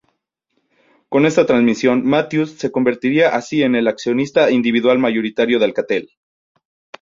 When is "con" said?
1.09-1.27